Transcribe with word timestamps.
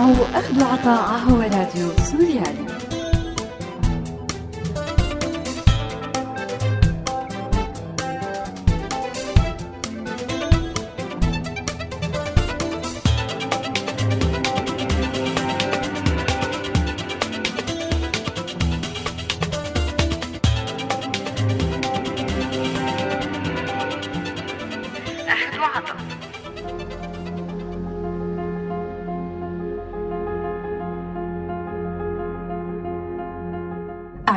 تسمعوا 0.00 0.38
أخذ 0.38 0.62
وعطاء 0.62 1.18
هو 1.18 1.40
راديو 1.40 1.88
سوريالي 2.10 2.90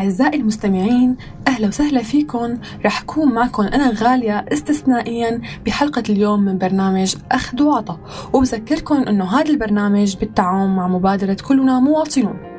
أعزائي 0.04 0.40
المستمعين 0.40 1.18
أهلا 1.48 1.68
وسهلا 1.68 2.04
فيكم. 2.04 2.58
رح 2.86 3.02
أكون 3.02 3.34
معكم 3.34 3.64
أنا 3.64 3.94
غالية 4.04 4.46
استثنائيا 4.54 5.42
بحلقة 5.66 6.04
اليوم 6.10 6.40
من 6.40 6.58
برنامج 6.58 7.16
أخذ 7.32 7.64
وعطا 7.64 8.00
وبذكركم 8.34 8.96
أنه 8.96 9.40
هذا 9.40 9.50
البرنامج 9.50 10.16
بالتعاون 10.16 10.76
مع 10.76 10.88
مبادرة 10.88 11.38
كلنا 11.48 11.80
مواطنون. 11.80 12.53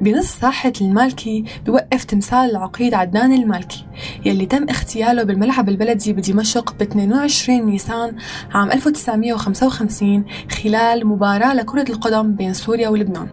بنص 0.00 0.26
ساحة 0.40 0.72
المالكي 0.80 1.44
بوقف 1.66 2.04
تمثال 2.04 2.50
العقيد 2.50 2.94
عدنان 2.94 3.32
المالكي 3.32 3.86
يلي 4.24 4.46
تم 4.46 4.68
اغتياله 4.68 5.22
بالملعب 5.22 5.68
البلدي 5.68 6.12
بدمشق 6.12 6.74
ب 6.74 6.82
22 6.82 7.66
نيسان 7.66 8.16
عام 8.54 8.70
1955 8.70 10.24
خلال 10.50 11.06
مباراة 11.06 11.54
لكرة 11.54 11.90
القدم 11.90 12.34
بين 12.34 12.52
سوريا 12.52 12.88
ولبنان. 12.88 13.28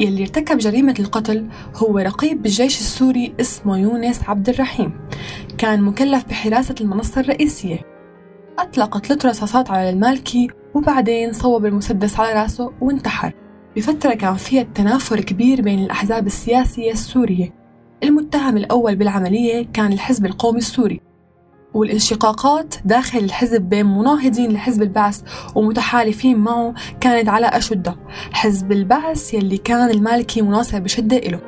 يلي 0.00 0.22
ارتكب 0.22 0.58
جريمة 0.58 0.94
القتل 0.98 1.48
هو 1.76 1.98
رقيب 1.98 2.42
بالجيش 2.42 2.80
السوري 2.80 3.34
اسمه 3.40 3.78
يونس 3.78 4.20
عبد 4.28 4.48
الرحيم 4.48 4.92
كان 5.58 5.82
مكلف 5.82 6.24
بحراسة 6.24 6.74
المنصة 6.80 7.20
الرئيسية. 7.20 7.78
أطلق 8.58 8.98
ثلاث 8.98 9.26
رصاصات 9.26 9.70
على 9.70 9.90
المالكي 9.90 10.48
وبعدين 10.74 11.32
صوب 11.32 11.66
المسدس 11.66 12.20
على 12.20 12.42
رأسه 12.42 12.72
وانتحر. 12.80 13.39
بفترة 13.76 14.14
كان 14.14 14.34
فيها 14.34 14.62
تنافر 14.62 15.20
كبير 15.20 15.62
بين 15.62 15.78
الأحزاب 15.78 16.26
السياسية 16.26 16.92
السورية. 16.92 17.54
المتهم 18.02 18.56
الأول 18.56 18.96
بالعملية 18.96 19.66
كان 19.72 19.92
الحزب 19.92 20.26
القومي 20.26 20.58
السوري 20.58 21.00
والانشقاقات 21.74 22.74
داخل 22.84 23.18
الحزب 23.18 23.62
بين 23.62 23.86
مناهضين 23.86 24.52
لحزب 24.52 24.82
البعث 24.82 25.20
ومتحالفين 25.54 26.38
معه 26.38 26.74
كانت 27.00 27.28
على 27.28 27.46
أشدها 27.46 27.96
حزب 28.32 28.72
البعث 28.72 29.34
يلي 29.34 29.56
كان 29.56 29.90
المالكي 29.90 30.42
مناصر 30.42 30.78
بشدة 30.78 31.16
إله. 31.16 31.40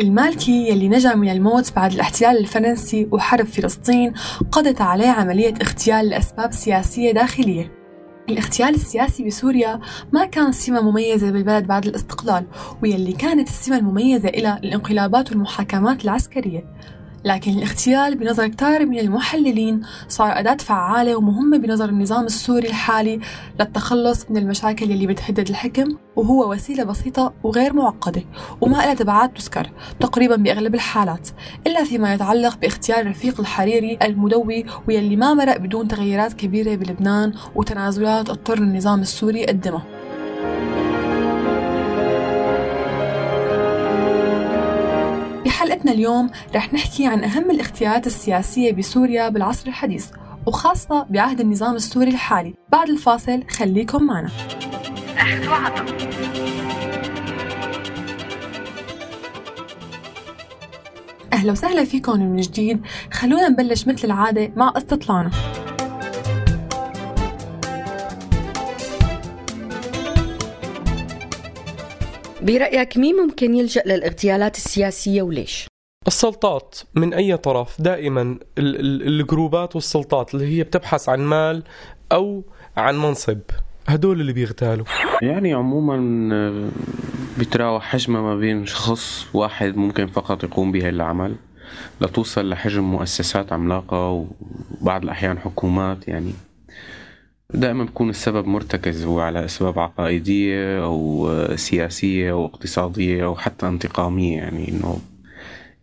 المالكي 0.00 0.68
يلي 0.68 0.88
نجا 0.88 1.14
من 1.14 1.30
الموت 1.30 1.72
بعد 1.76 1.92
الاحتلال 1.92 2.38
الفرنسي 2.38 3.08
وحرب 3.12 3.46
فلسطين 3.46 4.12
قضت 4.52 4.80
عليه 4.80 5.08
عملية 5.08 5.54
اغتيال 5.62 6.08
لأسباب 6.08 6.52
سياسية 6.52 7.12
داخلية. 7.12 7.79
الاغتيال 8.32 8.74
السياسي 8.74 9.24
بسوريا 9.24 9.80
ما 10.12 10.24
كان 10.24 10.52
سمة 10.52 10.80
مميزة 10.80 11.30
بالبلد 11.30 11.66
بعد 11.66 11.86
الاستقلال 11.86 12.46
ويلي 12.82 13.12
كانت 13.12 13.48
السمة 13.48 13.76
المميزة 13.76 14.28
إلى 14.28 14.58
الانقلابات 14.64 15.30
والمحاكمات 15.30 16.04
العسكرية. 16.04 16.64
لكن 17.24 17.52
الاغتيال 17.52 18.14
بنظر 18.14 18.48
كتار 18.48 18.86
من 18.86 18.98
المحللين 18.98 19.80
صار 20.08 20.38
أداة 20.38 20.56
فعالة 20.56 21.16
ومهمة 21.16 21.58
بنظر 21.58 21.88
النظام 21.88 22.24
السوري 22.24 22.68
الحالي 22.68 23.20
للتخلص 23.60 24.30
من 24.30 24.36
المشاكل 24.36 24.90
اللي 24.90 25.06
بتهدد 25.06 25.48
الحكم 25.48 25.96
وهو 26.16 26.52
وسيلة 26.52 26.84
بسيطة 26.84 27.32
وغير 27.42 27.72
معقدة 27.72 28.22
وما 28.60 28.76
لها 28.76 28.94
تبعات 28.94 29.36
تذكر 29.38 29.70
تقريبا 30.00 30.36
بأغلب 30.36 30.74
الحالات 30.74 31.28
إلا 31.66 31.84
فيما 31.84 32.14
يتعلق 32.14 32.58
باختيار 32.58 33.10
رفيق 33.10 33.40
الحريري 33.40 33.98
المدوي 34.02 34.64
واللي 34.88 35.16
ما 35.16 35.34
مرق 35.34 35.56
بدون 35.56 35.88
تغيرات 35.88 36.32
كبيرة 36.32 36.74
بلبنان 36.74 37.32
وتنازلات 37.54 38.30
اضطر 38.30 38.58
النظام 38.58 39.00
السوري 39.00 39.40
يقدمها 39.40 39.82
بحلقتنا 45.80 45.92
اليوم 45.92 46.30
رح 46.54 46.74
نحكي 46.74 47.06
عن 47.06 47.24
أهم 47.24 47.50
الاختيارات 47.50 48.06
السياسية 48.06 48.72
بسوريا 48.72 49.28
بالعصر 49.28 49.68
الحديث 49.68 50.06
وخاصة 50.46 51.06
بعهد 51.10 51.40
النظام 51.40 51.74
السوري 51.76 52.10
الحالي. 52.10 52.54
بعد 52.72 52.88
الفاصل 52.88 53.44
خليكم 53.50 54.02
معنا. 54.02 54.30
أهلا 61.32 61.52
وسهلا 61.52 61.84
فيكم 61.84 62.20
من 62.20 62.40
جديد. 62.40 62.80
خلونا 63.12 63.48
نبلش 63.48 63.86
مثل 63.86 64.06
العادة 64.06 64.52
مع 64.56 64.74
لانا 65.08 65.30
برأيك 72.42 72.96
مين 72.96 73.16
ممكن 73.16 73.54
يلجأ 73.54 73.82
للاغتيالات 73.86 74.56
السياسية 74.56 75.22
وليش؟ 75.22 75.69
السلطات 76.06 76.78
من 76.94 77.14
أي 77.14 77.36
طرف؟ 77.36 77.80
دائما 77.82 78.38
الجروبات 78.58 79.74
والسلطات 79.76 80.34
اللي 80.34 80.46
هي 80.58 80.62
بتبحث 80.62 81.08
عن 81.08 81.20
مال 81.20 81.62
أو 82.12 82.44
عن 82.76 82.98
منصب. 82.98 83.38
هدول 83.86 84.20
اللي 84.20 84.32
بيغتالوا. 84.32 84.84
يعني 85.22 85.54
عموما 85.54 85.96
بتراوح 87.38 87.84
حجمها 87.84 88.20
ما 88.22 88.36
بين 88.36 88.66
شخص 88.66 89.26
واحد 89.34 89.76
ممكن 89.76 90.06
فقط 90.06 90.44
يقوم 90.44 90.72
بهي 90.72 90.88
العمل. 90.88 91.34
لتوصل 92.00 92.48
لحجم 92.48 92.82
مؤسسات 92.84 93.52
عملاقة 93.52 94.26
وبعض 94.80 95.02
الأحيان 95.02 95.38
حكومات 95.38 96.08
يعني 96.08 96.32
دائما 97.54 97.84
بكون 97.84 98.10
السبب 98.10 98.46
مرتكز 98.46 99.04
هو 99.04 99.20
على 99.20 99.44
أسباب 99.44 99.78
عقائدية 99.78 100.84
أو 100.84 101.28
سياسية 101.56 102.32
أو 102.32 102.46
اقتصادية 102.46 103.24
أو 103.24 103.36
حتى 103.36 103.68
انتقامية 103.68 104.36
يعني 104.36 104.68
إنه 104.68 104.98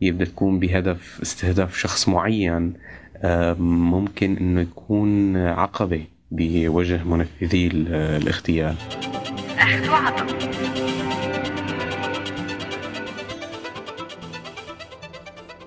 يبدأ 0.01 0.25
تكون 0.25 0.59
بهدف 0.59 1.19
استهداف 1.21 1.77
شخص 1.77 2.09
معين 2.09 2.73
ممكن 3.59 4.37
إنه 4.37 4.61
يكون 4.61 5.37
عقبة 5.37 6.05
بوجه 6.31 7.03
منفذي 7.03 7.67
الاغتيال. 7.67 8.75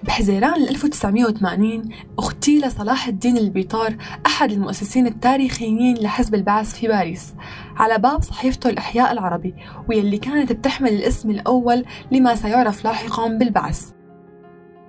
بحزيران 0.02 0.62
1980 0.62 1.82
اغتيل 2.18 2.72
صلاح 2.72 3.06
الدين 3.06 3.36
البيطار 3.36 3.97
أحد 4.26 4.52
المؤسسين 4.52 5.06
التاريخيين 5.06 5.97
لحزب 5.97 6.34
البعث 6.34 6.74
في 6.74 6.88
باريس 6.88 7.34
على 7.76 7.98
باب 7.98 8.22
صحيفته 8.22 8.70
الإحياء 8.70 9.12
العربي 9.12 9.54
واللي 9.88 10.18
كانت 10.18 10.52
بتحمل 10.52 10.88
الاسم 10.88 11.30
الأول 11.30 11.84
لما 12.12 12.34
سيعرف 12.34 12.84
لاحقا 12.84 13.28
بالبعث. 13.28 13.91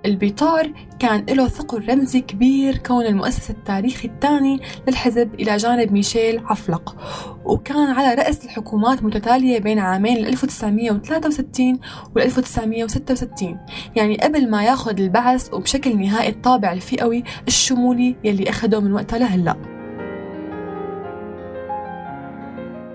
البيطار 0.06 0.72
كان 0.98 1.24
له 1.28 1.48
ثقل 1.48 1.88
رمزي 1.88 2.20
كبير 2.20 2.76
كون 2.76 3.06
المؤسس 3.06 3.50
التاريخي 3.50 4.08
الثاني 4.08 4.60
للحزب 4.88 5.34
إلى 5.34 5.56
جانب 5.56 5.92
ميشيل 5.92 6.40
عفلق. 6.44 6.96
وكان 7.44 7.90
على 7.90 8.14
رأس 8.14 8.44
الحكومات 8.44 9.02
متتالية 9.02 9.58
بين 9.58 9.78
عامين 9.78 10.26
1963 10.26 11.80
و 12.16 12.18
1966 12.18 13.58
يعني 13.96 14.16
قبل 14.16 14.50
ما 14.50 14.64
ياخذ 14.64 15.00
البعث 15.00 15.54
وبشكل 15.54 15.98
نهائي 15.98 16.28
الطابع 16.28 16.72
الفئوي 16.72 17.24
الشمولي 17.48 18.16
يلي 18.24 18.50
أخده 18.50 18.80
من 18.80 18.92
وقتها 18.92 19.18
لهلأ. 19.18 19.56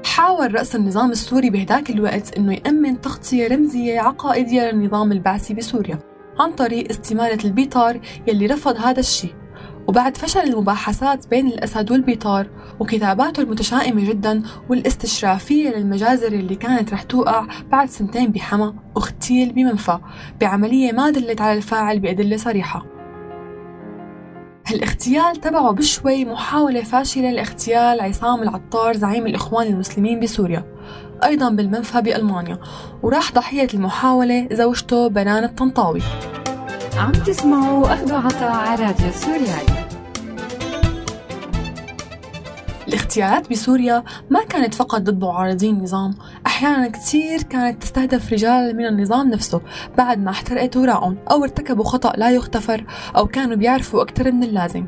حاول 0.06 0.56
رأس 0.56 0.76
النظام 0.76 1.12
السوري 1.12 1.50
بهداك 1.50 1.90
الوقت 1.90 2.38
أنه 2.38 2.54
يأمن 2.54 3.02
تغطية 3.02 3.48
رمزية 3.48 4.00
عقائدية 4.00 4.72
للنظام 4.72 5.12
البعثي 5.12 5.54
بسوريا. 5.54 6.17
عن 6.40 6.52
طريق 6.52 6.90
استمالة 6.90 7.46
البيطار 7.46 8.00
يلي 8.28 8.46
رفض 8.46 8.76
هذا 8.78 9.00
الشيء. 9.00 9.34
وبعد 9.88 10.18
فشل 10.18 10.40
المباحثات 10.40 11.28
بين 11.28 11.48
الأسد 11.48 11.92
والبيطار 11.92 12.48
وكتاباته 12.80 13.42
المتشائمة 13.42 14.10
جدا 14.10 14.44
والاستشرافية 14.70 15.70
للمجازر 15.70 16.28
اللي 16.28 16.56
كانت 16.56 16.94
رح 16.94 17.04
توقع 17.04 17.48
بعد 17.72 17.90
سنتين 17.90 18.32
بحما 18.32 18.76
اغتيل 18.98 19.54
بمنفى 19.54 20.00
بعملية 20.42 20.92
ما 20.92 21.10
دلت 21.10 21.42
على 21.42 21.58
الفاعل 21.58 22.00
بأدلة 22.00 22.38
صريحة. 22.38 22.86
هالاغتيال 24.66 25.36
تبعه 25.36 25.72
بشوي 25.72 26.26
محاولة 26.26 26.84
فاشلة 26.84 27.32
لاغتيال 27.32 28.02
عصام 28.02 28.44
العطار 28.44 28.98
زعيم 28.98 29.28
الإخوان 29.28 29.68
المسلمين 29.68 30.20
بسوريا. 30.20 30.77
أيضا 31.24 31.50
بالمنفى 31.50 32.02
بألمانيا 32.02 32.60
وراح 33.04 33.34
ضحية 33.34 33.68
المحاولة 33.74 34.48
زوجته 34.52 35.08
بنان 35.08 35.44
الطنطاوي. 35.44 36.02
عم 36.98 37.12
تسمعوا 37.12 37.94
أخذوا 37.94 38.18
عطاء 38.18 38.52
على 38.52 38.86
راديو 38.86 39.12
سوريالي 39.12 39.78
الاغتيالات 42.88 43.50
بسوريا 43.52 44.04
ما 44.30 44.44
كانت 44.44 44.74
فقط 44.74 45.02
ضد 45.02 45.24
معارضين 45.24 45.76
النظام 45.76 46.14
أحيانا 46.46 46.88
كثير 46.88 47.44
كانت 47.44 47.84
تستهدف 47.84 48.34
رجال 48.34 48.76
من 48.78 48.86
النظام 48.86 49.30
نفسه 49.30 49.62
بعد 49.98 50.20
ما 50.20 50.32
احترقت 50.32 50.78
وراءهم 50.78 51.18
أو 51.32 51.44
ارتكبوا 51.44 51.84
خطأ 51.84 52.14
لا 52.18 52.32
يغتفر 52.32 52.86
أو 53.18 53.28
كانوا 53.28 53.56
بيعرفوا 53.56 54.02
أكثر 54.02 54.32
من 54.32 54.44
اللازم. 54.44 54.86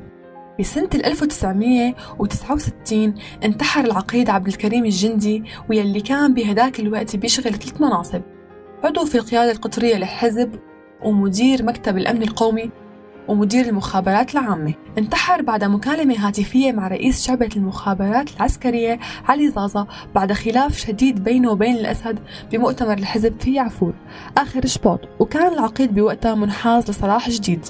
بسنة 0.59 0.89
1969 0.95 3.15
انتحر 3.43 3.85
العقيد 3.85 4.29
عبد 4.29 4.47
الكريم 4.47 4.85
الجندي 4.85 5.43
ويلي 5.69 6.01
كان 6.01 6.33
بهداك 6.33 6.79
الوقت 6.79 7.15
بيشغل 7.15 7.53
ثلاث 7.53 7.81
مناصب. 7.81 8.21
عضو 8.83 9.05
في 9.05 9.15
القيادة 9.15 9.51
القطرية 9.51 9.95
للحزب 9.95 10.59
ومدير 11.03 11.63
مكتب 11.63 11.97
الأمن 11.97 12.23
القومي 12.23 12.71
ومدير 13.27 13.65
المخابرات 13.65 14.33
العامة. 14.33 14.73
انتحر 14.97 15.41
بعد 15.41 15.63
مكالمة 15.63 16.27
هاتفية 16.27 16.71
مع 16.71 16.87
رئيس 16.87 17.27
شعبة 17.27 17.49
المخابرات 17.55 18.35
العسكرية 18.35 18.99
علي 19.25 19.51
زازا 19.51 19.87
بعد 20.15 20.33
خلاف 20.33 20.77
شديد 20.77 21.23
بينه 21.23 21.51
وبين 21.51 21.75
الأسد 21.75 22.19
بمؤتمر 22.51 22.93
الحزب 22.93 23.39
في 23.39 23.53
يعفور. 23.53 23.93
آخر 24.37 24.65
شباط. 24.65 24.99
وكان 25.19 25.53
العقيد 25.53 25.93
بوقتها 25.93 26.35
منحاز 26.35 26.89
لصلاح 26.89 27.29
جديد. 27.29 27.65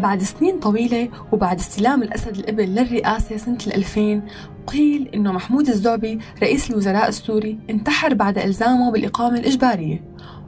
بعد 0.00 0.22
سنين 0.22 0.60
طويلة 0.60 1.08
وبعد 1.32 1.58
استلام 1.58 2.02
الأسد 2.02 2.38
الإبل 2.38 2.64
للرئاسة 2.74 3.36
سنة 3.36 3.58
2000 3.66 4.22
قيل 4.66 5.08
إنه 5.14 5.32
محمود 5.32 5.68
الزعبي 5.68 6.18
رئيس 6.42 6.70
الوزراء 6.70 7.08
السوري 7.08 7.58
انتحر 7.70 8.14
بعد 8.14 8.38
إلزامه 8.38 8.92
بالإقامة 8.92 9.38
الإجبارية. 9.38 10.04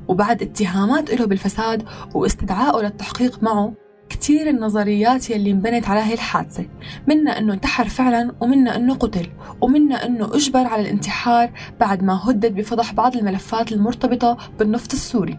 وبعد 0.09 0.43
اتهامات 0.43 1.15
له 1.15 1.27
بالفساد 1.27 1.83
واستدعائه 2.15 2.83
للتحقيق 2.83 3.43
معه 3.43 3.73
كتير 4.09 4.49
النظريات 4.49 5.31
يلي 5.31 5.51
انبنت 5.51 5.89
على 5.89 6.01
هاي 6.01 6.15
الحادثة. 6.15 6.67
منا 7.09 7.39
أنه 7.39 7.53
انتحر 7.53 7.89
فعلا 7.89 8.33
ومنا 8.41 8.77
أنه 8.77 8.95
قتل 8.95 9.27
ومنا 9.61 10.07
أنه 10.07 10.35
أجبر 10.35 10.67
على 10.67 10.83
الانتحار 10.83 11.51
بعد 11.81 12.03
ما 12.03 12.21
هدد 12.25 12.55
بفضح 12.55 12.93
بعض 12.93 13.17
الملفات 13.17 13.73
المرتبطة 13.73 14.37
بالنفط 14.59 14.93
السوري. 14.93 15.39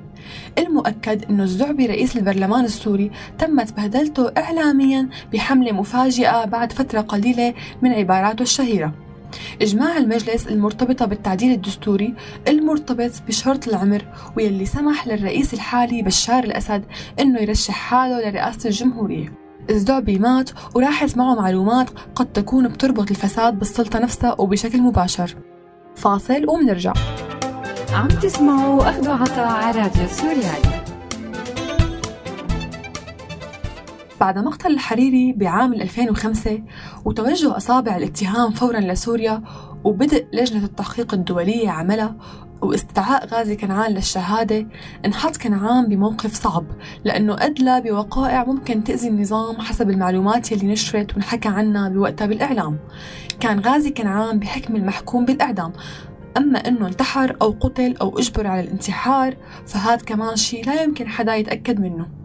المؤكد 0.57 1.25
أنه 1.29 1.43
الزعبي 1.43 1.85
رئيس 1.85 2.17
البرلمان 2.17 2.65
السوري 2.65 3.11
تمت 3.37 3.73
بهدلته 3.73 4.31
إعلاميا 4.37 5.09
بحملة 5.33 5.71
مفاجئة 5.71 6.45
بعد 6.45 6.71
فترة 6.73 7.01
قليلة 7.01 7.53
من 7.81 7.91
عباراته 7.91 8.41
الشهيرة. 8.41 9.06
إجماع 9.61 9.97
المجلس 9.97 10.47
المرتبطة 10.47 11.05
بالتعديل 11.05 11.51
الدستوري 11.51 12.13
المرتبط 12.47 13.11
بشرط 13.27 13.67
العمر 13.67 14.05
واللي 14.37 14.65
سمح 14.65 15.07
للرئيس 15.07 15.53
الحالي 15.53 16.01
بشار 16.01 16.43
الأسد 16.43 16.85
إنه 17.19 17.39
يرشح 17.39 17.73
حاله 17.73 18.29
لرئاسة 18.29 18.67
الجمهورية. 18.69 19.33
الزعبي 19.69 20.19
مات 20.19 20.49
وراحت 20.75 21.17
معه 21.17 21.35
معلومات 21.35 21.89
قد 22.15 22.25
تكون 22.33 22.67
بتربط 22.67 23.11
الفساد 23.11 23.59
بالسلطة 23.59 23.99
نفسها 23.99 24.35
وبشكل 24.41 24.81
مباشر. 24.81 25.35
فاصل 25.95 26.49
ومنرجع. 26.49 26.93
عم 27.93 28.07
تسمعوا 28.07 28.89
أخذوا 28.89 29.13
عطاء 29.13 29.47
على 29.47 29.81
راديو 29.81 30.07
سوريالي. 30.07 30.86
بعد 34.19 34.39
مقتل 34.39 34.71
الحريري 34.71 35.33
بعام 35.33 35.73
2005 35.73 36.63
وتوجه 37.05 37.57
أصابع 37.57 37.97
الاتهام 37.97 38.51
فورا 38.51 38.79
لسوريا 38.79 39.43
وبدء 39.83 40.27
لجنة 40.33 40.65
التحقيق 40.65 41.13
الدولية 41.13 41.69
عملها 41.69 42.15
واستدعاء 42.61 43.27
غازي 43.27 43.55
كنعان 43.55 43.91
للشهادة 43.91 44.67
انحط 45.05 45.37
كنعان 45.37 45.87
بموقف 45.87 46.33
صعب 46.33 46.65
لأنه 47.03 47.35
أدلى 47.39 47.81
بوقائع 47.81 48.43
ممكن 48.43 48.83
تأذي 48.83 49.07
النظام 49.07 49.61
حسب 49.61 49.89
المعلومات 49.89 50.51
يلي 50.51 50.67
نشرت 50.67 51.15
ونحكى 51.15 51.49
عنها 51.49 51.89
بوقتها 51.89 52.27
بالإعلام. 52.27 52.79
كان 53.39 53.59
غازي 53.59 53.89
كنعان 53.89 54.39
بحكم 54.39 54.75
المحكوم 54.75 55.25
بالإعدام. 55.25 55.73
أما 56.37 56.59
أنه 56.67 56.87
انتحر 56.87 57.37
أو 57.41 57.55
قتل 57.59 57.95
أو 58.01 58.19
أجبر 58.19 58.47
على 58.47 58.61
الانتحار 58.61 59.35
فهذا 59.67 60.05
كمان 60.05 60.35
شيء 60.35 60.65
لا 60.65 60.83
يمكن 60.83 61.07
حدا 61.07 61.35
يتأكد 61.35 61.79
منه. 61.79 62.16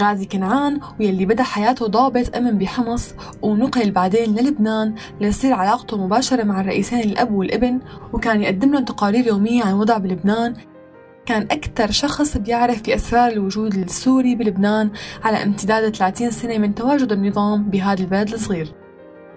غازي 0.00 0.24
كنعان 0.24 0.80
ويلي 1.00 1.26
بدأ 1.26 1.42
حياته 1.42 1.86
ضابط 1.86 2.36
أمن 2.36 2.58
بحمص 2.58 3.14
ونقل 3.42 3.90
بعدين 3.90 4.34
للبنان 4.34 4.94
ليصير 5.20 5.52
علاقته 5.52 6.06
مباشرة 6.06 6.42
مع 6.42 6.60
الرئيسين 6.60 7.00
الأب 7.00 7.32
والابن 7.32 7.80
وكان 8.12 8.42
يقدم 8.42 8.72
لهم 8.72 8.84
تقارير 8.84 9.26
يومية 9.26 9.64
عن 9.64 9.74
وضع 9.74 9.98
بلبنان. 9.98 10.54
كان 11.26 11.42
أكثر 11.42 11.90
شخص 11.90 12.36
بيعرف 12.36 12.82
بأسرار 12.82 13.32
الوجود 13.32 13.74
السوري 13.74 14.34
بلبنان 14.34 14.90
على 15.24 15.42
امتداد 15.42 15.96
30 15.96 16.30
سنة 16.30 16.58
من 16.58 16.74
تواجد 16.74 17.12
النظام 17.12 17.70
بهذا 17.70 18.00
البلد 18.00 18.32
الصغير. 18.32 18.74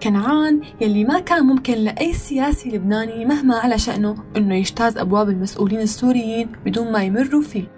كنعان 0.02 0.60
يلي 0.80 1.04
ما 1.04 1.20
كان 1.20 1.46
ممكن 1.46 1.74
لأي 1.74 2.12
سياسي 2.12 2.70
لبناني 2.70 3.24
مهما 3.24 3.56
على 3.56 3.78
شأنه 3.78 4.16
أنه 4.36 4.54
يجتاز 4.54 4.98
أبواب 4.98 5.28
المسؤولين 5.28 5.80
السوريين 5.80 6.52
بدون 6.66 6.92
ما 6.92 7.02
يمروا 7.02 7.42
فيه. 7.42 7.75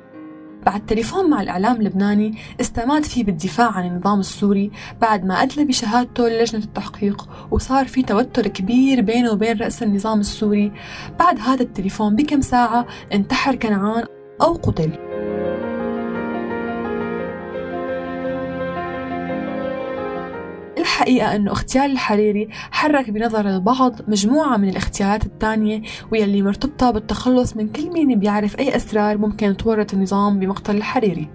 بعد 0.66 0.86
تليفون 0.86 1.30
مع 1.30 1.42
الإعلام 1.42 1.76
اللبناني 1.76 2.38
استمات 2.60 3.06
فيه 3.06 3.24
بالدفاع 3.24 3.70
عن 3.70 3.86
النظام 3.86 4.20
السوري 4.20 4.70
بعد 5.00 5.24
ما 5.24 5.42
أدلى 5.42 5.64
بشهادته 5.64 6.28
للجنة 6.28 6.64
التحقيق 6.64 7.28
وصار 7.50 7.86
في 7.86 8.02
توتر 8.02 8.46
كبير 8.46 9.00
بينه 9.00 9.32
وبين 9.32 9.58
رأس 9.58 9.82
النظام 9.82 10.20
السوري. 10.20 10.72
بعد 11.18 11.40
هذا 11.40 11.62
التليفون 11.62 12.16
بكم 12.16 12.40
ساعة 12.40 12.86
انتحر 13.12 13.54
كنعان 13.54 14.04
أو 14.42 14.54
قتل. 14.54 15.07
الحقيقة 21.08 21.36
أنه 21.36 21.50
اغتيال 21.50 21.90
الحريري 21.90 22.48
حرك 22.70 23.10
بنظر 23.10 23.48
البعض 23.48 24.00
مجموعة 24.08 24.56
من 24.56 24.68
الاغتيالات 24.68 25.26
الثانية 25.26 25.82
واللي 26.12 26.42
مرتبطة 26.42 26.90
بالتخلص 26.90 27.56
من 27.56 27.68
كل 27.68 27.90
مين 27.90 28.18
بيعرف 28.18 28.58
أي 28.58 28.76
أسرار 28.76 29.18
ممكن 29.18 29.56
تورط 29.56 29.94
النظام 29.94 30.38
بمقتل 30.38 30.76
الحريري. 30.76 31.28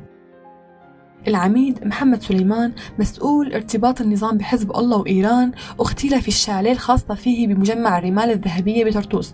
العميد 1.27 1.87
محمد 1.87 2.21
سليمان 2.21 2.73
مسؤول 2.99 3.53
ارتباط 3.53 4.01
النظام 4.01 4.37
بحزب 4.37 4.71
الله 4.71 4.97
وإيران 4.97 5.51
اغتيل 5.79 6.21
في 6.21 6.27
الشاليه 6.27 6.71
الخاصة 6.71 7.15
فيه 7.15 7.47
بمجمع 7.47 7.97
الرمال 7.97 8.31
الذهبية 8.31 8.85
بطرطوس 8.85 9.33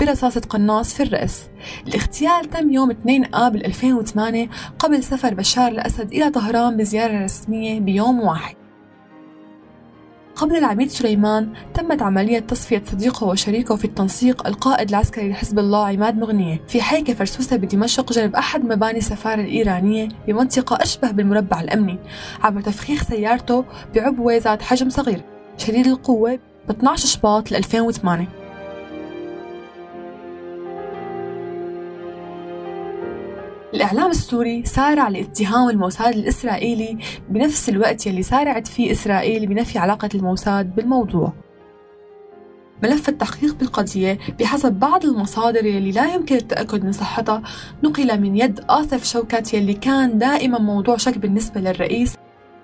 برصاصة 0.00 0.40
قناص 0.40 0.94
في 0.94 1.02
الرأس. 1.02 1.48
الاغتيال 1.88 2.50
تم 2.50 2.70
يوم 2.70 2.90
2 2.90 3.34
آب 3.34 3.56
2008 3.56 4.48
قبل 4.78 5.04
سفر 5.04 5.34
بشار 5.34 5.68
الأسد 5.68 6.12
إلى 6.12 6.30
طهران 6.30 6.76
بزيارة 6.76 7.24
رسمية 7.24 7.80
بيوم 7.80 8.20
واحد. 8.20 8.59
قبل 10.40 10.56
العميد 10.56 10.90
سليمان 10.90 11.52
تمت 11.74 12.02
عملية 12.02 12.38
تصفية 12.38 12.82
صديقه 12.86 13.26
وشريكه 13.26 13.76
في 13.76 13.84
التنسيق 13.84 14.46
القائد 14.46 14.88
العسكري 14.88 15.30
لحزب 15.30 15.58
الله 15.58 15.86
عماد 15.86 16.18
مغنية 16.18 16.60
في 16.68 16.82
حيكة 16.82 17.14
فرسوسة 17.14 17.56
بدمشق 17.56 18.12
جنب 18.12 18.36
أحد 18.36 18.64
مباني 18.64 18.98
السفارة 18.98 19.40
الإيرانية 19.40 20.08
بمنطقة 20.26 20.82
أشبه 20.82 21.10
بالمربع 21.10 21.60
الأمني 21.60 21.98
عبر 22.42 22.60
تفخيخ 22.60 23.02
سيارته 23.02 23.64
بعبوة 23.94 24.36
ذات 24.36 24.62
حجم 24.62 24.90
صغير 24.90 25.20
شديد 25.58 25.86
القوة 25.86 26.38
ب 26.68 26.70
12 26.70 27.06
شباط 27.06 27.52
2008 27.52 28.39
الإعلام 33.74 34.10
السوري 34.10 34.64
سارع 34.64 35.08
لاتهام 35.08 35.70
الموساد 35.70 36.14
الإسرائيلي 36.14 36.98
بنفس 37.28 37.68
الوقت 37.68 38.06
يلي 38.06 38.22
سارعت 38.22 38.66
فيه 38.66 38.92
إسرائيل 38.92 39.46
بنفي 39.46 39.78
علاقة 39.78 40.08
الموساد 40.14 40.74
بالموضوع. 40.74 41.32
ملف 42.82 43.08
التحقيق 43.08 43.54
بالقضية 43.54 44.18
بحسب 44.40 44.72
بعض 44.72 45.04
المصادر 45.04 45.64
يلي 45.64 45.92
لا 45.92 46.14
يمكن 46.14 46.36
التأكد 46.36 46.84
من 46.84 46.92
صحتها 46.92 47.42
نقل 47.82 48.20
من 48.20 48.36
يد 48.36 48.60
آصف 48.68 49.04
شوكت 49.04 49.54
يلي 49.54 49.74
كان 49.74 50.18
دائما 50.18 50.58
موضوع 50.58 50.96
شك 50.96 51.18
بالنسبة 51.18 51.60
للرئيس 51.60 52.16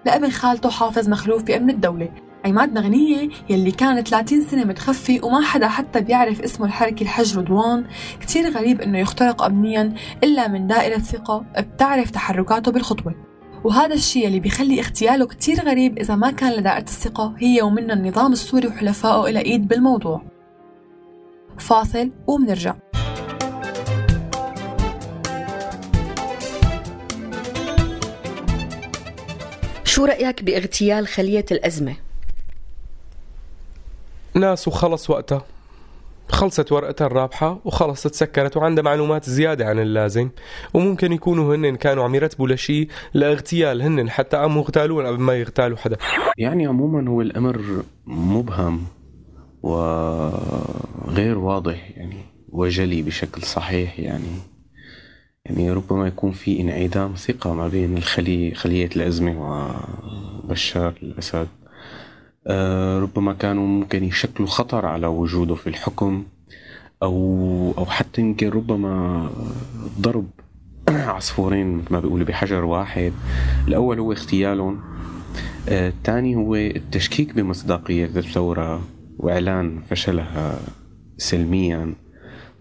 لابن 0.07 0.31
خالته 0.31 0.71
حافظ 0.71 1.09
مخلوف 1.09 1.43
بأمن 1.43 1.71
الدولة. 1.71 2.26
عماد 2.47 2.79
مغنية 2.79 3.29
يلي 3.51 3.71
كان 3.71 4.05
30 4.05 4.41
سنة 4.41 4.65
متخفي 4.65 5.21
وما 5.23 5.41
حدا 5.41 5.69
حتى 5.69 6.01
بيعرف 6.01 6.41
اسمه 6.41 6.67
الحركي 6.67 7.05
الحج 7.05 7.39
رضوان 7.39 7.85
كتير 8.21 8.51
غريب 8.51 8.81
إنه 8.81 8.99
يخترق 8.99 9.43
امنيا 9.43 9.95
إلا 10.25 10.49
من 10.49 10.67
دائرة 10.67 10.99
ثقة 10.99 11.45
بتعرف 11.59 12.11
تحركاته 12.11 12.73
بالخطوة. 12.73 13.15
وهذا 13.65 13.95
الشيء 13.95 14.27
اللي 14.27 14.41
بيخلي 14.41 14.81
اغتياله 14.81 15.27
كتير 15.27 15.61
غريب 15.61 15.99
إذا 15.99 16.17
ما 16.17 16.31
كان 16.31 16.53
لدائرة 16.53 16.83
الثقة 16.83 17.35
هي 17.39 17.63
ومنها 17.63 17.95
النظام 17.95 18.33
السوري 18.33 18.67
وحلفائه 18.69 19.31
إلى 19.31 19.41
إيد 19.41 19.69
بالموضوع. 19.69 20.23
فاصل 21.59 22.11
ومنرجع. 22.27 22.75
شو 29.85 30.05
رأيك 30.05 30.43
بإغتيال 30.43 31.09
خلية 31.09 31.45
الأزمة؟ 31.51 31.97
ناس 34.37 34.69
وخلص 34.69 35.11
وقتها. 35.11 35.45
خلصت 36.29 36.73
ورقتها 36.73 37.07
الرابحة 37.07 37.61
وخلص 37.65 38.03
تسكرت 38.03 38.57
وعندها 38.57 38.85
معلومات 38.85 39.31
زيادة 39.31 39.67
عن 39.67 39.79
اللازم. 39.79 40.31
وممكن 40.75 41.13
يكونوا 41.13 41.55
هن 41.57 41.77
كانوا 41.77 42.05
عم 42.05 42.15
يرتبوا 42.15 42.49
لشيء 42.49 42.89
لاغتيال 43.15 43.83
هن 43.83 44.11
حتى 44.11 44.37
عم 44.37 44.59
يغتالون 44.59 45.07
قبل 45.07 45.21
ما 45.21 45.35
يغتالوا 45.35 45.77
حدا. 45.77 45.97
يعني 46.39 46.67
عموما 46.67 47.11
هو 47.11 47.21
الأمر 47.21 47.83
مبهم 48.07 48.85
وغير 49.63 51.39
واضح 51.39 51.91
يعني 51.97 52.21
وجلي 52.49 53.03
بشكل 53.03 53.43
صحيح 53.43 54.01
يعني 54.01 54.39
يعني 55.45 55.71
ربما 55.71 56.07
يكون 56.07 56.33
في 56.33 56.61
انعدام 56.61 57.15
ثقة 57.15 57.55
ما 57.55 57.69
بين 57.69 57.97
الخلية 57.97 58.55
خلية 58.55 58.91
الأزمة 58.97 59.35
وبشار 60.45 60.95
الأسد. 61.03 61.49
ربما 62.99 63.33
كانوا 63.33 63.67
ممكن 63.67 64.05
يشكلوا 64.05 64.49
خطر 64.49 64.87
على 64.87 65.07
وجوده 65.07 65.55
في 65.55 65.67
الحكم 65.67 66.25
أو 67.03 67.75
أو 67.79 67.87
حتى 67.87 68.21
يمكن 68.21 68.49
ربما 68.49 69.31
ضرب 70.01 70.27
عصفورين 70.89 71.85
ما 71.91 72.01
بيقولوا 72.01 72.27
بحجر 72.27 72.65
واحد. 72.65 73.13
الأول 73.69 73.99
هو 73.99 74.13
اغتيالهم 74.13 74.81
آه، 75.69 75.89
الثاني 75.89 76.37
هو 76.37 76.55
التشكيك 76.55 77.35
بمصداقية 77.35 78.05
الثورة 78.05 78.83
وإعلان 79.19 79.81
فشلها 79.91 80.61
سلميا. 81.19 81.95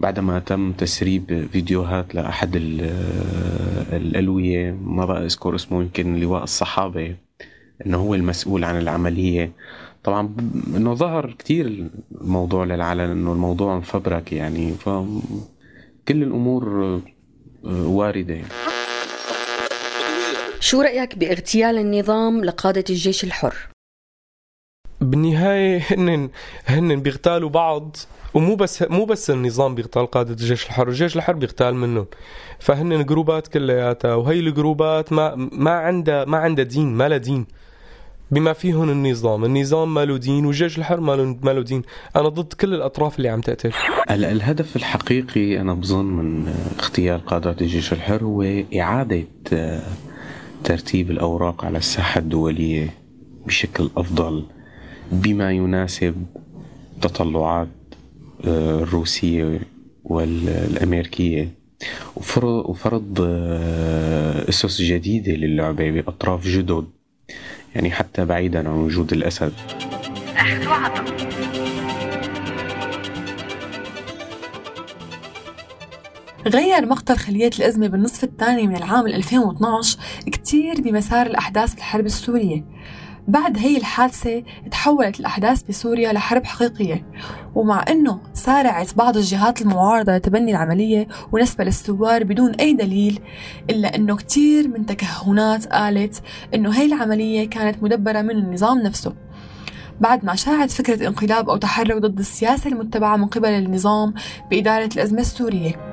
بعدما 0.00 0.38
تم 0.38 0.72
تسريب 0.72 1.48
فيديوهات 1.52 2.14
لأحد 2.14 2.56
الألوية 3.92 4.72
ما 4.72 5.04
بقى 5.04 5.24
أذكر 5.24 5.54
اسمه 5.54 5.82
يمكن 5.82 6.16
لواء 6.16 6.42
الصحابة. 6.42 7.16
إنه 7.86 7.98
هو 7.98 8.14
المسؤول 8.14 8.64
عن 8.64 8.78
العملية 8.78 9.52
طبعا 10.04 10.36
إنه 10.76 10.94
ظهر 10.94 11.34
كثير 11.38 11.90
الموضوع 12.20 12.64
للعلن 12.64 13.00
إنه 13.00 13.32
الموضوع 13.32 13.76
مفبرك 13.76 14.32
يعني 14.32 14.72
فكل 14.72 16.22
الأمور 16.22 16.84
آه، 17.64 17.86
واردة 17.86 18.38
شو 20.60 20.80
رأيك 20.80 21.18
باغتيال 21.18 21.78
النظام 21.78 22.44
لقادة 22.44 22.84
الجيش 22.90 23.24
الحر 23.24 23.54
بالنهاية 25.00 25.82
هن 25.90 26.30
هن 26.66 27.00
بيغتالوا 27.00 27.48
بعض 27.48 27.96
ومو 28.34 28.54
بس 28.56 28.82
مو 28.82 29.04
بس 29.04 29.30
النظام 29.30 29.74
بيغتال 29.74 30.06
قادة 30.06 30.30
الجيش 30.30 30.66
الحر، 30.66 30.88
الجيش 30.88 31.16
الحر 31.16 31.32
بيغتال 31.32 31.74
منهم. 31.74 32.06
فهن 32.58 33.04
جروبات 33.04 33.48
كلياتها 33.48 34.14
وهي 34.14 34.40
الجروبات 34.40 35.12
ما 35.12 35.34
ما 35.34 35.70
عندها 35.70 36.24
ما 36.24 36.38
عندها 36.38 36.64
دين، 36.64 36.94
ما 36.94 37.08
لها 37.08 37.18
دين. 37.18 37.46
بما 38.30 38.52
فيهم 38.52 38.90
النظام. 38.90 39.44
النظام 39.44 39.94
ماله 39.94 40.16
دين 40.16 40.46
والجيش 40.46 40.78
الحر 40.78 41.00
ماله 41.00 41.62
دين. 41.62 41.82
أنا 42.16 42.28
ضد 42.28 42.52
كل 42.52 42.74
الأطراف 42.74 43.16
اللي 43.18 43.28
عم 43.28 43.40
تقتل 43.40 43.72
الهدف 44.10 44.76
الحقيقي 44.76 45.60
أنا 45.60 45.74
بظن 45.74 46.04
من 46.04 46.48
اغتيال 46.80 47.26
قادات 47.26 47.62
الجيش 47.62 47.92
الحر 47.92 48.24
هو 48.24 48.42
إعادة 48.76 49.24
آه، 49.52 49.82
ترتيب 50.64 51.10
الأوراق 51.10 51.64
على 51.64 51.78
الساحة 51.78 52.18
الدولية 52.18 52.94
بشكل 53.46 53.90
أفضل 53.96 54.44
بما 55.12 55.52
يناسب 55.52 56.14
تطلعات 57.02 57.68
آه، 58.44 58.82
الروسية 58.82 59.60
والأمريكية. 60.04 61.48
وفرض 62.16 63.18
آه، 63.20 64.48
أسس 64.48 64.82
جديدة 64.82 65.32
للعبة 65.32 65.90
بأطراف 65.90 66.46
جدد. 66.46 66.84
يعني 67.76 67.90
حتى 67.90 68.24
بعيدا 68.24 68.58
عن 68.68 68.74
وجود 68.74 69.12
الأسد. 69.12 69.52
غير 76.46 76.86
مقتل 76.86 77.16
خلية 77.16 77.50
الأزمة 77.58 77.86
بالنصف 77.86 78.24
الثاني 78.24 78.66
من 78.66 78.76
العام 78.76 79.06
2012 79.06 79.98
كتير 80.26 80.80
بمسار 80.80 81.26
الأحداث 81.26 81.74
بالحرب 81.74 82.06
السورية. 82.06 82.64
بعد 83.28 83.58
هي 83.58 83.76
الحادثة 83.76 84.42
تحولت 84.70 85.20
الأحداث 85.20 85.62
بسوريا 85.62 86.12
لحرب 86.12 86.44
حقيقية. 86.44 87.06
ومع 87.54 87.84
أنه 87.88 88.20
سارعت 88.34 88.94
بعض 88.94 89.16
الجهات 89.16 89.62
المعارضة 89.62 90.16
لتبني 90.16 90.50
العملية 90.50 91.08
ونسبة 91.32 91.64
للثوار 91.64 92.24
بدون 92.24 92.54
أي 92.54 92.72
دليل 92.74 93.20
إلا 93.70 93.94
أنه 93.94 94.16
كتير 94.16 94.68
من 94.68 94.86
تكهنات 94.86 95.66
قالت 95.66 96.22
أنه 96.54 96.70
هي 96.70 96.86
العملية 96.86 97.50
كانت 97.50 97.82
مدبرة 97.82 98.22
من 98.22 98.30
النظام 98.30 98.78
نفسه. 98.78 99.12
بعد 100.00 100.24
ما 100.24 100.34
شاعت 100.34 100.70
فكرة 100.70 101.08
انقلاب 101.08 101.50
أو 101.50 101.56
تحرك 101.56 101.96
ضد 101.96 102.18
السياسة 102.18 102.70
المتبعة 102.70 103.16
من 103.16 103.26
قبل 103.26 103.48
النظام 103.48 104.14
بإدارة 104.50 104.90
الأزمة 104.96 105.20
السورية. 105.20 105.85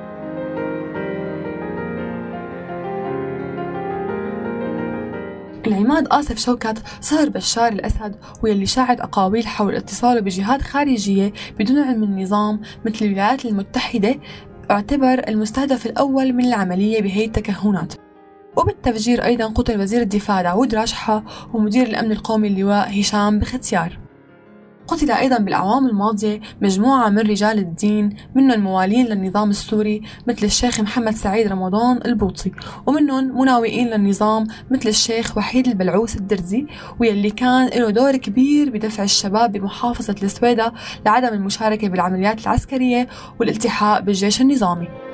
العماد 5.67 6.07
آسف 6.11 6.39
شوكت 6.39 6.83
صهر 7.01 7.29
بشار 7.29 7.71
الأسد 7.73 8.15
واللي 8.43 8.65
شاعت 8.65 8.99
أقاويل 8.99 9.47
حول 9.47 9.75
اتصاله 9.75 10.19
بجهات 10.19 10.61
خارجية 10.61 11.33
بدون 11.59 11.79
علم 11.79 12.03
النظام 12.03 12.61
مثل 12.85 13.05
الولايات 13.05 13.45
المتحدة 13.45 14.15
اعتبر 14.71 15.27
المستهدف 15.27 15.85
الأول 15.85 16.33
من 16.33 16.45
العملية 16.45 17.01
بهي 17.01 17.25
التكهنات 17.25 17.93
وبالتفجير 18.57 19.25
أيضا 19.25 19.45
قتل 19.45 19.81
وزير 19.81 20.01
الدفاع 20.01 20.41
داود 20.41 20.75
راشحة 20.75 21.23
ومدير 21.53 21.87
الأمن 21.87 22.11
القومي 22.11 22.47
اللواء 22.47 22.99
هشام 23.01 23.39
بختيار. 23.39 24.02
قتل 24.87 25.11
أيضا 25.11 25.37
بالأعوام 25.37 25.87
الماضية 25.87 26.41
مجموعة 26.61 27.09
من 27.09 27.19
رجال 27.19 27.59
الدين 27.59 28.15
منهم 28.35 28.59
موالين 28.59 29.05
للنظام 29.05 29.49
السوري 29.49 30.01
مثل 30.27 30.45
الشيخ 30.45 30.79
محمد 30.79 31.15
سعيد 31.15 31.47
رمضان 31.47 31.99
البوطي 32.05 32.51
ومنهم 32.85 33.39
مناوئين 33.39 33.87
للنظام 33.87 34.47
مثل 34.71 34.89
الشيخ 34.89 35.37
وحيد 35.37 35.67
البلعوس 35.67 36.15
الدرزي 36.15 36.67
واللي 36.99 37.29
كان 37.29 37.67
له 37.67 37.89
دور 37.89 38.17
كبير 38.17 38.69
بدفع 38.69 39.03
الشباب 39.03 39.51
بمحافظة 39.51 40.15
السويدة 40.23 40.73
لعدم 41.05 41.33
المشاركة 41.33 41.87
بالعمليات 41.89 42.43
العسكرية 42.43 43.07
والالتحاق 43.39 43.99
بالجيش 43.99 44.41
النظامي. 44.41 45.12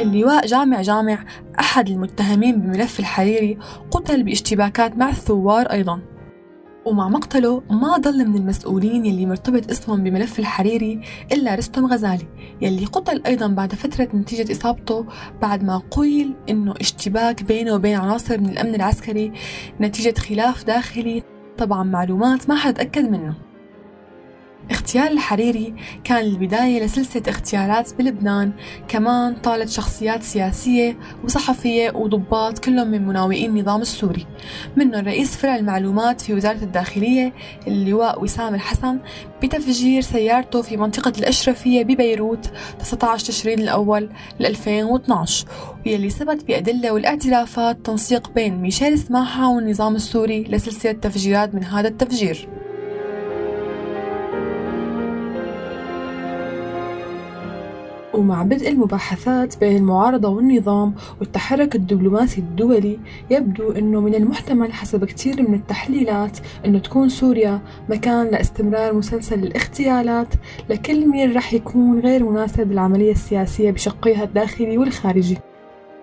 اللواء 0.00 0.46
جامع 0.46 0.82
جامع 0.82 1.24
أحد 1.60 1.88
المتهمين 1.88 2.60
بملف 2.60 3.00
الحريري 3.00 3.58
قتل 3.90 4.22
باشتباكات 4.22 4.96
مع 4.96 5.08
الثوار 5.08 5.66
أيضا. 5.66 6.00
ومع 6.84 7.08
مقتله 7.08 7.62
ما 7.70 7.96
ضل 7.96 8.28
من 8.28 8.36
المسؤولين 8.36 9.06
يلي 9.06 9.26
مرتبط 9.26 9.70
اسمهم 9.70 10.04
بملف 10.04 10.38
الحريري 10.38 11.00
إلا 11.32 11.54
رستم 11.54 11.86
غزالي 11.86 12.26
يلي 12.60 12.84
قتل 12.84 13.22
أيضا 13.26 13.46
بعد 13.46 13.74
فترة 13.74 14.08
نتيجة 14.14 14.52
إصابته 14.52 15.06
بعد 15.42 15.64
ما 15.64 15.82
قيل 15.90 16.34
إنه 16.48 16.74
اشتباك 16.80 17.42
بينه 17.42 17.74
وبين 17.74 17.98
عناصر 17.98 18.40
من 18.40 18.48
الأمن 18.48 18.74
العسكري 18.74 19.32
نتيجة 19.80 20.18
خلاف 20.18 20.64
داخلي. 20.64 21.22
طبعا 21.58 21.82
معلومات 21.82 22.48
ما 22.48 22.54
حد 22.54 22.78
أكد 22.78 23.10
منه. 23.10 23.49
اغتيال 24.70 25.12
الحريري 25.12 25.74
كان 26.04 26.24
البداية 26.24 26.84
لسلسلة 26.84 27.22
اغتيالات 27.28 27.94
بلبنان. 27.94 28.52
كمان 28.88 29.34
طالت 29.34 29.68
شخصيات 29.68 30.22
سياسية 30.22 30.98
وصحفية 31.24 31.90
وضباط 31.90 32.58
كلهم 32.58 32.88
من 32.88 33.06
مناوئين 33.06 33.50
النظام 33.50 33.80
السوري. 33.80 34.26
منهم 34.76 35.04
رئيس 35.04 35.36
فرع 35.36 35.56
المعلومات 35.56 36.20
في 36.20 36.34
وزارة 36.34 36.62
الداخلية 36.62 37.32
اللواء 37.66 38.22
وسام 38.22 38.54
الحسن 38.54 38.98
بتفجير 39.42 40.02
سيارته 40.02 40.62
في 40.62 40.76
منطقة 40.76 41.12
الأشرفية 41.18 41.84
ببيروت 41.84 42.50
19 42.78 43.26
تشرين 43.26 43.58
الأول 43.58 44.08
2012 44.40 45.46
واللي 45.86 46.10
ثبت 46.10 46.44
بأدلة 46.44 46.92
والاعترافات 46.92 47.86
تنسيق 47.86 48.30
بين 48.34 48.56
ميشيل 48.62 48.98
سماحة 48.98 49.50
والنظام 49.50 49.96
السوري 49.96 50.42
لسلسلة 50.44 50.92
تفجيرات 50.92 51.54
من 51.54 51.64
هذا 51.64 51.88
التفجير. 51.88 52.59
ومع 58.20 58.42
بدء 58.42 58.68
المباحثات 58.68 59.60
بين 59.60 59.76
المعارضة 59.76 60.28
والنظام 60.28 60.94
والتحرك 61.20 61.74
الدبلوماسي 61.74 62.40
الدولي. 62.40 62.98
يبدو 63.30 63.72
أنه 63.72 64.00
من 64.00 64.14
المحتمل 64.14 64.72
حسب 64.72 65.04
كثير 65.04 65.48
من 65.48 65.54
التحليلات 65.54 66.38
أنه 66.64 66.78
تكون 66.78 67.08
سوريا 67.08 67.60
مكان 67.88 68.26
لاستمرار 68.26 68.94
مسلسل 68.94 69.38
الاغتيالات 69.38 70.34
لكل 70.70 71.08
مين 71.08 71.36
رح 71.36 71.52
يكون 71.54 72.00
غير 72.00 72.30
مناسب 72.30 72.72
للعملية 72.72 73.12
السياسية 73.12 73.70
بشقيها 73.70 74.24
الداخلي 74.24 74.78
والخارجي. 74.78 75.38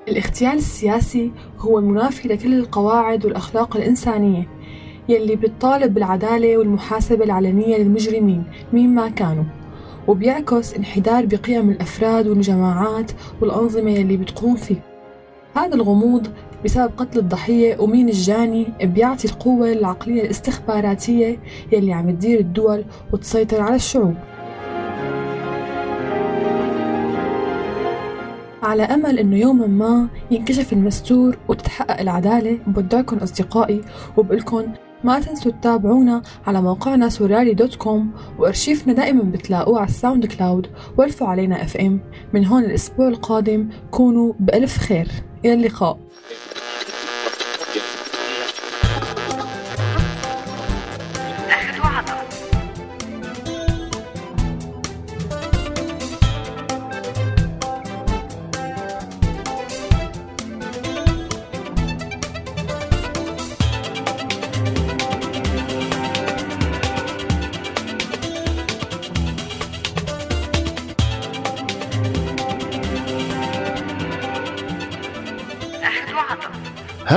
الاغتيال 0.07 0.53
السياسي 0.53 1.31
هو 1.59 1.79
المنافي 1.79 2.27
لكل 2.27 2.53
القواعد 2.53 3.25
والأخلاق 3.25 3.77
الإنسانية 3.77 4.47
يلي 5.09 5.35
بتطالب 5.35 5.93
بالعدالة 5.93 6.57
والمحاسبة 6.57 7.23
العلنية 7.25 7.77
للمجرمين 7.77 8.43
مين 8.73 8.95
ما 8.95 9.09
كانوا. 9.09 9.43
وبيعكس 10.07 10.73
انحدار 10.73 11.25
بقيم 11.25 11.69
الأفراد 11.69 12.27
والجماعات 12.27 13.11
والأنظمة 13.41 13.95
اللي 13.95 14.17
بتقوم 14.17 14.55
فيه. 14.55 14.81
هذا 15.55 15.75
الغموض 15.75 16.27
بسبب 16.65 16.91
قتل 16.97 17.19
الضحية 17.19 17.77
ومين 17.79 18.09
الجاني 18.09 18.67
بيعطي 18.83 19.27
القوة 19.27 19.71
العقلية 19.71 20.21
الاستخباراتية 20.23 21.39
يلي 21.71 21.93
عم 21.93 22.11
تدير 22.11 22.39
الدول 22.39 22.83
وتسيطر 23.13 23.61
على 23.61 23.75
الشعوب. 23.75 24.15
على 28.63 28.83
أمل 28.83 29.19
إنه 29.19 29.37
يوما 29.37 29.67
ما 29.67 30.07
ينكشف 30.31 30.73
المستور 30.73 31.37
وتتحقق 31.47 31.99
العدالة 31.99 32.59
بودعكم 32.67 33.17
أصدقائي 33.17 33.81
وبقلكن 34.17 34.67
ما 35.03 35.19
تنسوا 35.19 35.51
تتابعونا 35.51 36.21
على 36.47 36.61
موقعنا 36.61 37.09
سوريالي 37.09 37.53
dot 37.53 37.75
com 37.75 38.11
وأرشيفنا 38.39 38.93
دائما 38.93 39.23
بتلاقوه 39.23 39.79
على 39.79 39.87
ال 39.87 40.25
SoundCloud 40.25 40.67
والفوا 40.97 41.27
علينا 41.27 41.63
FM. 41.63 41.99
من 42.33 42.45
هون 42.45 42.63
الأسبوع 42.63 43.07
القادم 43.07 43.69
كونوا 43.91 44.33
بألف 44.39 44.77
خير. 44.77 45.07
إلى 45.45 45.53
اللقاء. 45.53 45.99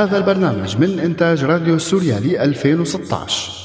هذا 0.00 0.16
البرنامج 0.16 0.76
من 0.76 1.00
إنتاج 1.00 1.44
راديو 1.44 1.78
سوريالي 1.78 2.44
2016 2.44 3.59